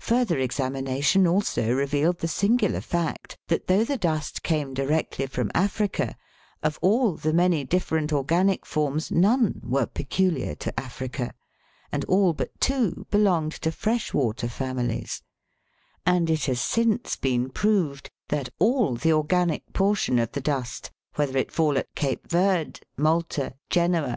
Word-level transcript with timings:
5). 0.00 0.04
Further 0.08 0.38
examination 0.38 1.26
also 1.26 1.72
revealed 1.72 2.18
the 2.18 2.28
singular 2.28 2.82
fact 2.82 3.38
that, 3.48 3.68
though 3.68 3.84
the 3.84 3.96
dust 3.96 4.42
came 4.42 4.74
directly 4.74 5.26
from 5.26 5.50
Africa, 5.54 6.14
of 6.62 6.78
all 6.82 7.14
the 7.14 7.32
many 7.32 7.64
different 7.64 8.12
organic 8.12 8.66
forms 8.66 9.10
none 9.10 9.62
were 9.64 9.86
peculiar 9.86 10.54
to 10.56 10.78
Africa, 10.78 11.32
and 11.90 12.04
all 12.04 12.34
but 12.34 12.60
two 12.60 13.06
belonged 13.10 13.52
to 13.62 13.72
fresh 13.72 14.12
water 14.12 14.46
families; 14.46 15.22
and 16.04 16.28
it 16.28 16.44
has 16.44 16.60
since 16.60 17.16
been 17.16 17.48
proved 17.48 18.10
that 18.28 18.50
all 18.58 18.94
the 18.94 19.14
organic 19.14 19.72
portion 19.72 20.18
of 20.18 20.32
the 20.32 20.42
dust, 20.42 20.90
whether 21.14 21.38
it 21.38 21.50
fall 21.50 21.78
at 21.78 21.88
Cape 21.94 22.28
Verd, 22.28 22.80
Malta, 22.98 23.54
Genoa. 23.70 24.14